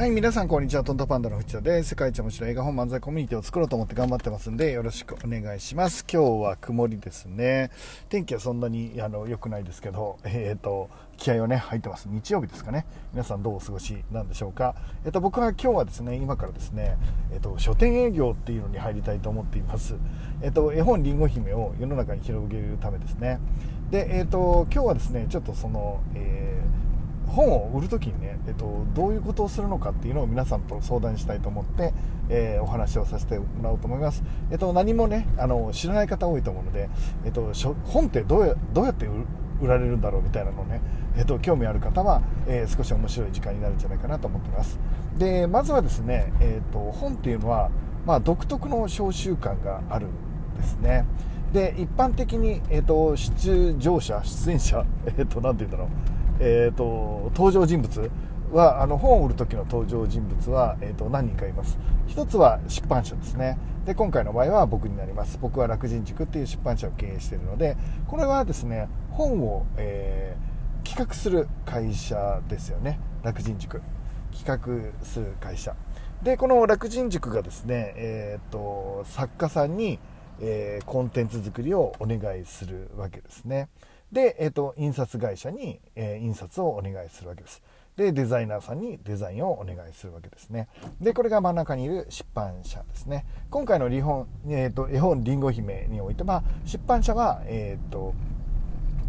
[0.00, 0.82] はい、皆さんこんにちは。
[0.82, 6.06] トントパンダの藤田です世界一面白い映画本漫才コミュニティを作ろうと思って頑張ってますんで、よろしくお願いします。
[6.10, 7.70] 今日は曇りですね。
[8.08, 12.08] 天気はそんなにあの良くないですけど、えっ、ー、と、気合をね、入ってます。
[12.08, 12.86] 日曜日ですかね。
[13.12, 14.74] 皆さんどうお過ごしなんでしょうか。
[15.04, 16.96] えっ、ー、と、僕は今日はですね、今からですね、
[17.30, 19.96] えっ、ー、と、書店営業っていうのに入りたいと思っています。
[20.40, 23.38] えっ、と、絵本りんご姫を世の中に広げるためですね。
[23.90, 26.59] で、えっ、と、今日はですね、ちょっとその、えー
[27.30, 31.92] 本を売る時にね、えっと、どういうことをするのかっていうのを皆さんと相談したいと思って、
[32.28, 36.88] えー、お話をさせてもらおうと思います、えっと、何もねあの知らない方多いと思うので、
[37.24, 37.52] えっと、
[37.84, 39.06] 本ってどうやどうやって
[39.60, 40.80] 売られるんだろうみたいなのをね、
[41.16, 44.78] えっと、興味ある方は、えー、少し面白い時間になるんじゃないかなと思ってます。
[45.18, 47.70] でまずはですね、えっと、本っていうのは、
[48.06, 50.10] まあ、独特の召集感があるん
[50.56, 51.04] ですね。
[51.52, 56.19] で一般的に、えーと、出場者出演者、えーと、なんて言うんだろう。
[56.40, 58.10] えーと、登場人物
[58.50, 61.78] はあの本を売る時の登場人物は、えーと、何人かいます。
[62.06, 63.58] 一つは出版社ですね。
[63.84, 65.38] で今回の場合は僕になります。
[65.40, 72.98] 僕は楽人塾っていう出版社を経営しているのでこれはですね本を、えー、企画する会社ですよね。
[73.22, 73.82] 楽人塾。
[74.32, 75.76] 企画する会社。
[76.22, 79.98] でこの楽人塾がですね、えーと作家さんに、
[80.40, 83.68] えー、コンテンツ作りをお願いするわけですね。
[84.12, 87.62] で、えーと、印刷会社に、えー、印刷をお願いするわけです。
[87.96, 90.68] で、デザイナーさんにデザインをお願いするわけですね。
[91.00, 93.24] で、これが真ん中にいる出版社ですね。
[93.50, 98.14] 今回の日本、えーと、絵本りんご姫においては、出版社は、えっと、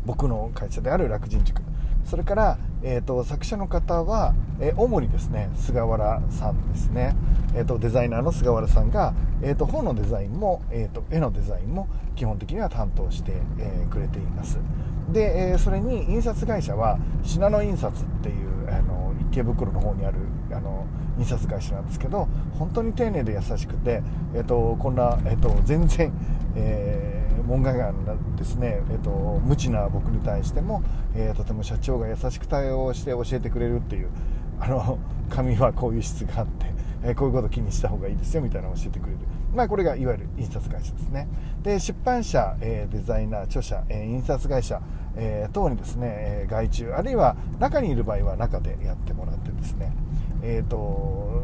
[0.06, 1.62] 僕の会社である楽人塾。
[2.06, 7.16] それから、えーと、作者の方は、えー、主にですね菅原さんですね、
[7.56, 14.60] えーと、デザイナーの菅原さんが、えーと、本のデザインも、えー、と絵のデザインも基本的には担当して、えー、くれています。
[15.12, 20.18] で、えー、それに印刷会社は信濃印刷っていうあの池袋の方にある
[20.52, 20.86] あの
[21.18, 24.02] 印刷会社なんですけど本当に丁寧で優しくて、
[24.34, 26.14] えー、とこんな、えー、と全然、
[26.56, 27.21] えー
[27.52, 27.94] 門外漢
[28.38, 29.10] ですね、えーと、
[29.44, 30.82] 無知な僕に対しても、
[31.14, 34.10] えー、とても社長が優しく対応して教えてくれるっていう
[34.58, 34.98] あの
[35.30, 36.66] 紙はこういう質があって、
[37.04, 39.18] えー、こういうこと気にした方がいいですよみたいなのを教えてくれる、
[39.54, 41.28] まあ、これがいわゆる印刷会社ですね。
[41.62, 44.82] で出版社、えー、デザイナー著者、え印刷会社、
[45.18, 49.92] え等にですね、え外注あるいは中にいる場合は中でやってもらってですね。
[50.44, 50.78] えーと、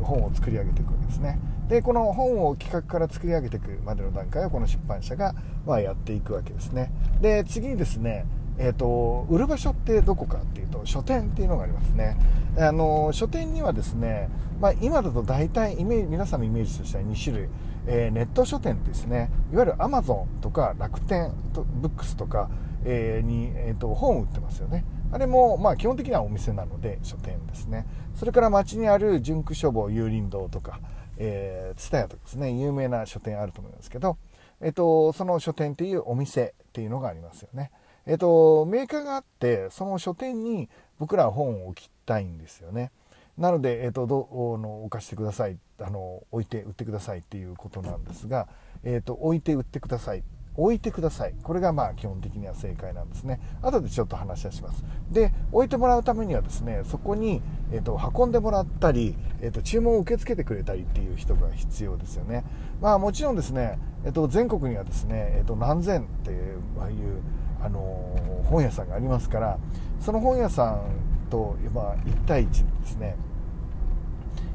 [0.03, 1.39] 本を作り上げていくわけですね。
[1.67, 5.35] でこの本を企画から作り上げていくまでの段階をこの出版社が、
[5.65, 6.91] まあ、やっていくわけですね。
[7.21, 8.25] で次にですね
[8.59, 12.17] えーと、売る場所ってどこかっていうと書店っていうのがありますね。
[12.57, 17.49] あの書店にはですね、まあ、今だと大体イメージ皆さんのイメージとしては2種類、
[17.85, 22.49] えー、ネット書店ですねいわゆるアマゾンとか楽天とブックスとか、
[22.83, 24.83] えー、に、えーと、本を売ってますよね。
[25.11, 27.85] あれも、まあ、基本的にはお店なので書店ですね。
[28.15, 30.79] それから街にある純駆書房有林堂とか
[31.17, 32.51] 蔦屋、えー、とかですね。
[32.51, 34.17] 有名な書店あると思いますけど、
[34.61, 37.71] えーと、その書店っていうお店っていうのがありますよね。
[38.05, 42.91] えっ、とメーカーがあってその書店に僕らは本を置きたいんですよね。
[43.37, 45.57] なので、えーと、どの置かしてください。
[45.79, 48.47] あの置いて売ってくださいっていうことなんですが、
[48.83, 50.23] えーと置いて売ってください。
[50.57, 51.35] 置いてください。
[51.43, 53.39] これがまあ基本的には正解なんですね。
[53.61, 54.83] 後でちょっと話はします。
[55.11, 57.41] で置いてもらうためにはですねそこに、
[57.71, 62.43] えーと、運んでもらったり、えーと、注文を受け付けてくれたりっていう人が必要ですよね。
[62.81, 67.21] まあもちろんですね、えーと、全国にはですね、えー、と何千っていう、あ、いう
[67.63, 69.57] あのー、本屋さんがありますから
[69.99, 70.81] その本屋さん
[71.29, 73.15] と、まあ、1対1ですね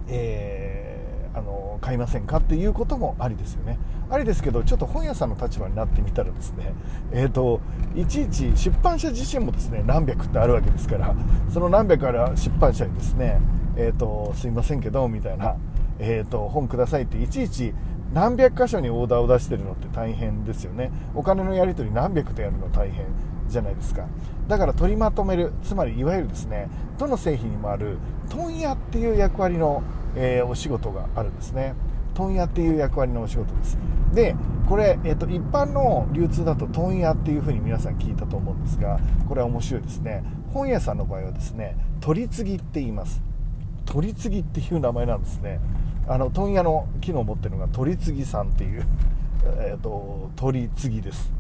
[0.09, 0.92] えー
[1.35, 3.79] あの買いませんかっていうこともありですよね。
[4.11, 6.75] ありですけどちょっと本屋さんの立場になってみたらですね
[7.13, 7.61] えっ、ー、と
[7.95, 11.15] いちいち出版社自身もですね何百ってあるわけですから
[11.49, 13.41] その何百ある出版社にですね
[13.77, 15.57] えっ、ー、とすいませんけどみたいな
[15.99, 17.73] えっ、ー、と本くださいっていちいち
[18.13, 20.91] 何百箇所にオーダーを出してるのって大変ですよね。
[21.15, 23.07] お金のやり取り何百とやるの大変。
[23.53, 24.07] じゃないですか。
[24.49, 26.69] だから取りまとめるつまりいわゆるですね
[26.99, 27.99] どの製品にもある
[28.29, 29.83] 問屋っていう役割の
[30.15, 31.75] えー、お仕事があるんですね。
[32.15, 33.79] 問屋っていう役割のお仕事です。
[34.13, 34.37] で
[34.69, 40.23] これ、えーと、一般の流通だと問屋っていうふうに皆さん聞いたと思うんですがこれは面白いですね。
[40.53, 43.23] 本屋さんの場合はですね取り次ぎって言います。
[43.87, 45.61] 取り次ぎっていう名前なんですね。
[46.07, 48.85] あの問屋の機能を持ってるのが取り次ぎさんっていう、
[49.59, 51.33] えーと、取り次ぎです。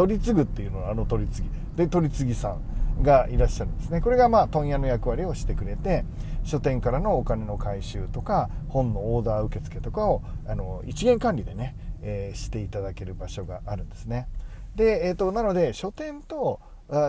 [0.00, 1.76] 取り次ぐっていうのはあの取り次ぎ。
[1.76, 2.56] で取り次ぎさ
[2.98, 4.00] んがいらっしゃるんですね。
[4.00, 6.06] これがまあ問屋の役割をしてくれて
[6.42, 14.26] 書店からのお金の回収とか本のオーダー受付とかをあの一元管理でね、えー、していただける場所があるんですね。
[14.74, 16.60] で、えーと、なので書店と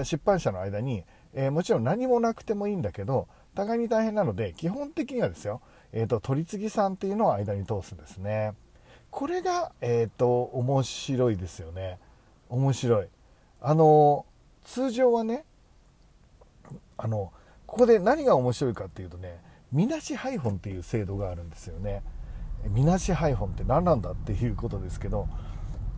[0.03, 5.61] 出版社の間に、えー、もちろん何もなくてもいいんだけど互いに大変なので基本的にはですよ、
[5.93, 8.51] えーと、取り次ぎさんっていうのを間に通すんですね。
[9.11, 11.99] これが、えーと、面白いですよね。
[12.51, 13.07] 面白い。
[13.61, 14.25] あの
[14.63, 15.45] 通常はね
[16.97, 17.31] あの
[17.65, 19.39] ここで何が面白いかっていうとね
[19.71, 22.03] みなし配本っていう制度があるんですよね。
[22.69, 25.27] みなし配本って何なんだっていうことですけど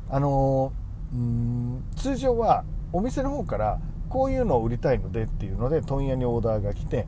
[0.09, 0.71] あの
[1.11, 2.63] うん通常は
[2.93, 3.79] お店の方から
[4.09, 7.07] こういうのを売りたいのでっていうので問屋にオーダーが来て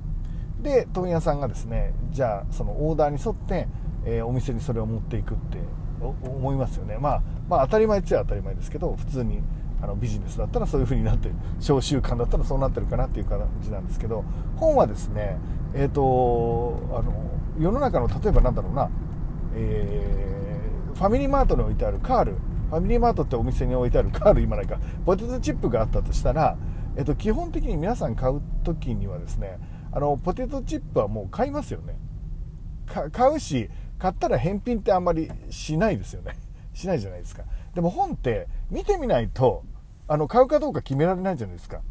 [0.61, 3.67] で問屋さんがですねじゃあそのオーダーに沿って、
[4.05, 5.59] えー、お店にそれを持っていくって
[6.01, 9.41] 思いますよね、まあ、まあ当たり前っちゃ当たり前ですけど普通に
[9.81, 14.23] あのビジネスだったらそういう風になってる小習慣だったらそうなってるかなっていう感じなんですけど
[14.57, 15.37] 本はですね
[15.73, 17.13] えっ、ー、とあの
[17.59, 18.89] 世の中の例えばなんだろうな、
[19.55, 22.35] えー、ファミリーマートに置いてあるカール
[22.69, 26.57] ファミリーマートってお店に置いてあるカール今ないかポテトチップがあったとしたら、
[26.95, 29.59] えっ、ー、と、基本的に皆さん買う時にはですね
[29.91, 31.97] あのポテトチップはもう買いますよね。
[32.85, 36.37] か買うし買ったら返品ってあんまりしないですよね。
[36.75, 37.43] しないじゃないですか。
[37.73, 39.63] でも本って見てみないと
[40.07, 41.81] あの買うかどうか決められないじゃないですか、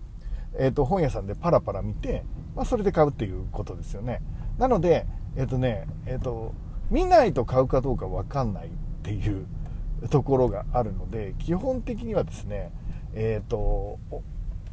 [0.56, 4.22] えーと、本屋さんでパラパラ見て、まあ、それで買うっていうことですよね。
[4.58, 6.54] なのでえっ、ー、とねえっ、ー、と
[6.90, 8.70] 見ないと買うかどうか分かんないっ
[9.02, 9.46] ていう
[10.10, 12.70] ところがあるので基本的にはですね
[13.14, 13.98] えっ、と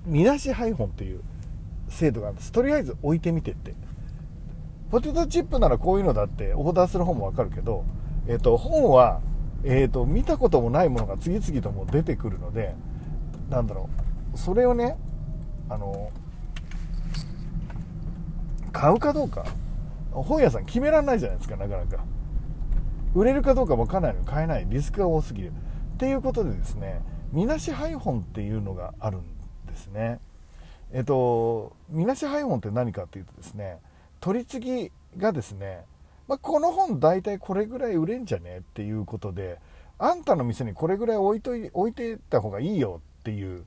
[0.06, 1.22] 見出し配本っていう
[1.88, 2.52] 制度があるんです。
[2.52, 3.74] とりあえず置いてみてって。
[4.92, 7.86] ポテトチップならこういうのだってオーダーする方もわかるけど、
[8.28, 9.22] えっ、と、本は、
[9.64, 12.76] えっ、ー、と、見たこともないものが次々とも出てくるので、
[13.50, 13.90] なんだろ
[14.34, 14.98] う、それをね、
[15.70, 16.10] あの、
[18.72, 19.46] 買うかどうか、
[20.12, 22.04] 本屋さん決められないじゃないですか、なかなか。
[23.14, 25.52] 売れるかどうか分かんないのに買えない、リスクが多すぎる。
[25.52, 29.22] っていうことでですね、みなし配本っていうのがあるん
[29.68, 30.20] ですね。
[30.92, 33.80] えっと、みなし配本って何かっていうとですね、
[34.20, 35.86] 取り次ぎがですね、
[36.32, 39.60] まあ、この本大体これぐらい売れんじゃねっていうことで、
[40.00, 43.66] あんたの店にこれぐらい置いとい置いてった方がいいよっていう、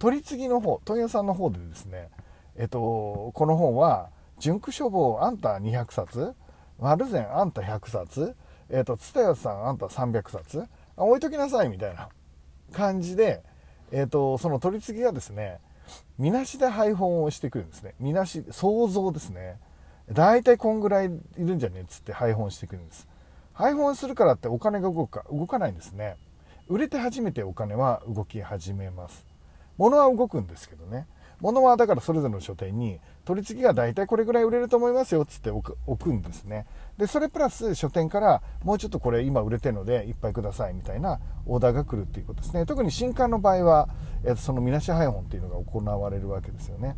[0.00, 2.08] 取り次ぎの方、問屋さんの方でですね、
[2.56, 4.10] えっと、この本は、
[4.40, 6.34] 純駆書房あんた200冊、
[6.80, 8.34] 丸善あんた100冊、
[8.68, 10.64] えっと、蔦屋さんあんた300冊
[10.96, 12.08] あ、置いときなさいみたいな
[12.72, 13.44] 感じで、
[13.92, 15.60] えっと、その取り次ぎがですね、
[16.18, 17.94] みなしで配本をしてくるんですね。
[18.00, 19.60] みなし、想像ですね。
[20.12, 23.08] 大体こんぐらいいるんじゃねえっつって配本してくるんです。
[23.52, 26.16] 配本するからってお金が動くか、動かないんですね。
[26.68, 29.26] 売れて初めてお金は動き始めます。
[29.76, 31.06] 物は動くんですけどね。
[31.40, 36.66] 物はだからそれぞれの書店に取り次ぎが大体これぐらい売れると思いますよっつって置くんですね。
[36.98, 42.64] で、それプラス書店からもうちょっとこれ今売れてるのでいっぱいくださいみたいなオーダーが来るっていうことですね。
[42.64, 43.88] 特に新刊の場合は、
[44.24, 46.96] えー、そのみなし配本っていうのが行われるわけですよね。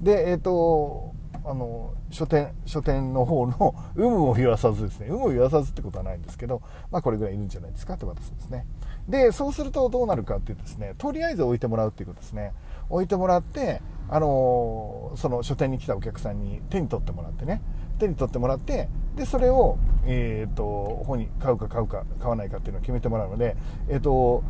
[0.00, 1.14] で、えっ、ー、と、
[1.48, 6.60] あの書店書店の方の有無を言わさずですね有無を言わさずってことはないんですけど、
[6.90, 8.66] まあ、これぐらいいるんじゃないですかってことですね。
[9.08, 12.52] でそうするとどうなるかっていうとですねとりあえず置いてもらうっていうことですね。
[12.90, 17.62] 置いてもらってあのその書店に来たお客さんに手に取ってもらってね。
[17.98, 23.56] 手に取ってもらってでそれを、えーと、本に買うか買うか買わないかっていうのを決めてもらうので、
[23.88, 24.44] えーと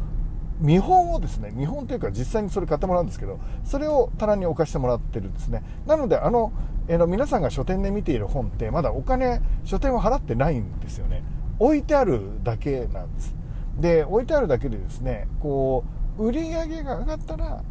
[0.60, 5.62] 見本をですね、見本というか実際にそれ買ってもらうんですけど、それを棚に置かしてもらってるんですね。
[5.86, 6.52] なので、あの、
[6.88, 11.22] えー、皆さんが書店で見ている本って、まだお金、書店は払ってないんですよね。
[11.58, 13.34] 置いてあるだけなんです。
[13.78, 15.84] で、置いてあるだけでですね、こ
[16.18, 17.62] う、売り上げが上がったら、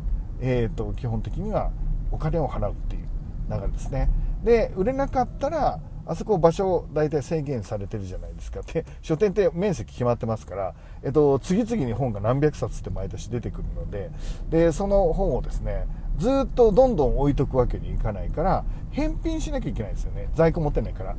[0.42, 1.72] えっ、ー、と、基本的には
[2.12, 3.06] お金を払うっていう
[3.50, 4.10] 流れですね。
[4.44, 8.62] で、売れなかったら、あそこ場所大体制限されてるじゃないですか。
[8.62, 14.12] で、 書店って面積決まってますから、えっと、次々に本が何百冊って毎年出てくるので、
[14.50, 20.30] で、その本をですね、ずっとどんどん置いとくわけにいかないから、返品しなきゃいけないんですよね。
[20.34, 21.16] 在庫持ってないから。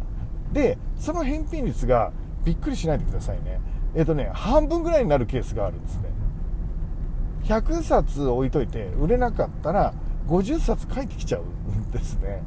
[0.52, 2.12] で、その返品率が
[2.44, 3.60] びっくりしないでくださいね。
[3.94, 6.04] えっとね、半分ぐらいになるケースがあるんですね。
[7.44, 9.94] 100冊置いといて売れなかったら
[10.28, 12.42] 50冊返ってきちゃうんですね。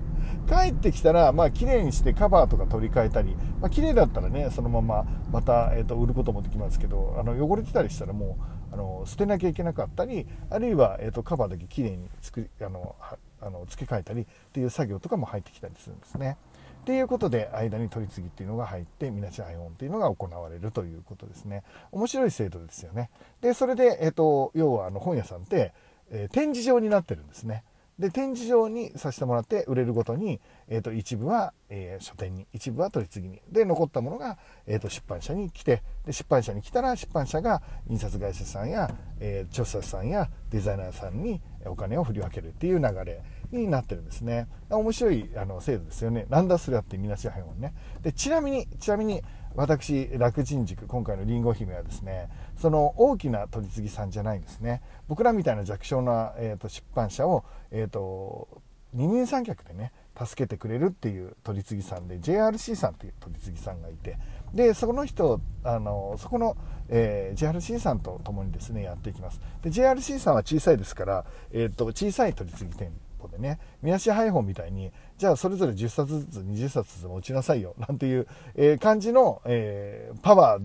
[0.49, 8.39] 帰ってきたら、まあ、綺麗にしてカバーとか取り替えたり、まあ、綺麗だったらね、そのまままた、えーと、売ることもできますけど、あの汚れてたりしたらも
[8.71, 12.97] うあの捨てなきゃいけなかったり、あるいは、えーと、カバーだけ綺麗に作りあの
[13.41, 16.37] あの付け替えたりっていう作業とかも入ってきたりするんですね。
[16.81, 21.63] っていうことで間に取り次ぎっていうのが入ってみなし配本っていうのが行われるということですね。
[21.93, 23.11] 面白い制度ですよね。
[23.43, 25.75] でそれで、えーと、要はあの本屋さんって、
[26.11, 27.63] えー、展示場になってるんですね。
[27.99, 38.91] で展示場にさせてもらって売れるごとに、えーと、一部は、えー、書店に一部は取り次ぎにで残ったものが、えーと、出版社に来てで出版社に来たら出版社が印刷会社さんや、
[39.21, 44.47] えー、著者さんやデザイナーさんにお金を振り分けるっていう流れになってるんですね。
[44.71, 46.27] 面白いあの制度ですよね。
[46.29, 47.75] なんだそれはってみなし配本ね。
[48.03, 49.23] で、ちなみに、ちなみに、
[49.59, 54.83] 私、楽人塾、今回のりんご姫はですね、その大きな取り次ぎさんじゃないんですね。
[55.09, 58.63] 僕らみたいな弱小な、えーと、出版社を、えーと、
[58.95, 64.19] 二人三脚でね、助けてくれるっていう取り次ぎさんで JRC さんっていう取り次ぎさんがいて
[64.53, 66.57] でその人あのそこの、
[66.89, 80.63] えー、JRC さんと共にですねやっていきますで JRC さんは小さいですから、えーと、小さい取り次ぎ店舗でね見出し配本みたいにじゃあそれぞれ10冊ずつ20冊ずつ持ちなさいよなんていう、えー、感じの、えー、パワー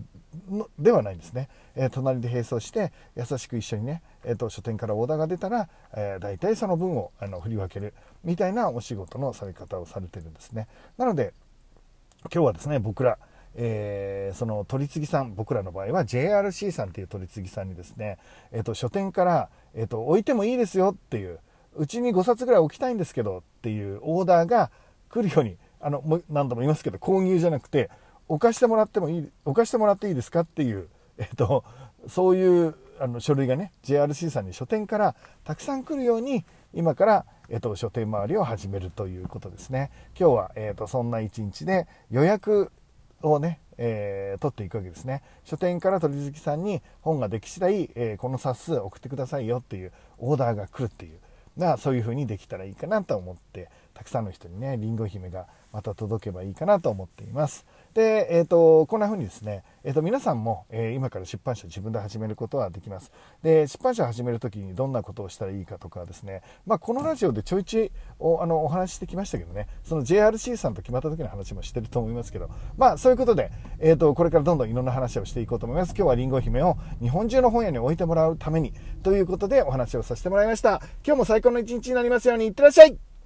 [0.50, 7.94] のではないんですね、えー、隣で並走して優しく一緒にね、えーと、書店からオーダーが出たら、えー、大体その分をあの振り分ける
[8.24, 10.68] みたいなお仕事のされ方をされてるんですね。
[10.98, 11.34] なので
[12.34, 13.18] 今日はですね僕ら
[13.56, 18.18] えー、その取次さん僕らの場合は JRC さんっていう取次さんにですね、
[18.52, 21.40] えーと、書店から、えーと、置いてもいいですよっていう
[21.76, 24.72] うちに5冊ぐらい置きたいんですけどっていうオーダーが
[25.10, 27.90] 来るようにあのも何度も言いますけど購入じゃなくて
[28.28, 30.88] 置かしてもらってもいい置かしてもらっていいですかっていう、
[31.18, 31.64] えーと、
[32.08, 39.92] そういうあの書類がね JRC さんに書店からたくさん来るように今から、えー、と書店周りを始めるということですね。
[40.20, 42.72] 今日は、えー、とそんな一日で予約
[43.22, 45.22] をね、えー、取っていくわけですね。
[45.44, 51.20] 書店から鳥月さんに本ができ次第、えー、この冊数送ってくださいよっていうオーダーが来るっていう
[51.58, 57.66] がそういう風にできたらいいかなと思ってたくさんの人にねりんご姫がまた届けばいいかなと思っています。
[57.94, 63.12] で、えーと、こんな風にですね、えーと、皆さんも、えー、今から出版社自分で始めることはできます。
[63.42, 69.68] で出版社始める時にどんなことをしたらいいかとかですね、まあ、このラジオでちょいちょいおあのお話ししてきましたけどね。
[69.84, 72.50] その JRC さんと決まった時の話もしてると思いますけど。
[72.78, 75.96] まあそういうことで、えーと、これからどんどんいろんな話をしていこうと思います。
[75.96, 80.82] 今日はりんご姫を日本中の本屋に置いてもらうためにということでお話をさせてもらいました。
[81.06, 82.44] 今日も最高の一日になりますように。
[82.44, 83.13] いってらっしゃい